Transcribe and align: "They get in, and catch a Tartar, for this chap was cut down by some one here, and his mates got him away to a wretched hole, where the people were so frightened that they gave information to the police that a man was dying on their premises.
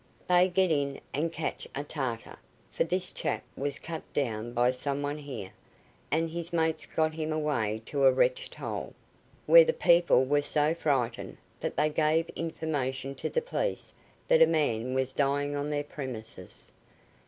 "They 0.27 0.49
get 0.49 0.71
in, 0.71 0.99
and 1.13 1.31
catch 1.31 1.67
a 1.75 1.83
Tartar, 1.83 2.39
for 2.71 2.83
this 2.83 3.11
chap 3.11 3.43
was 3.55 3.77
cut 3.77 4.01
down 4.13 4.51
by 4.51 4.71
some 4.71 5.03
one 5.03 5.19
here, 5.19 5.51
and 6.09 6.27
his 6.27 6.51
mates 6.51 6.87
got 6.87 7.13
him 7.13 7.31
away 7.31 7.83
to 7.85 8.05
a 8.05 8.11
wretched 8.11 8.55
hole, 8.55 8.95
where 9.45 9.63
the 9.63 9.73
people 9.73 10.25
were 10.25 10.41
so 10.41 10.73
frightened 10.73 11.37
that 11.59 11.77
they 11.77 11.91
gave 11.91 12.29
information 12.29 13.13
to 13.13 13.29
the 13.29 13.43
police 13.43 13.93
that 14.27 14.41
a 14.41 14.47
man 14.47 14.95
was 14.95 15.13
dying 15.13 15.55
on 15.55 15.69
their 15.69 15.83
premises. 15.83 16.71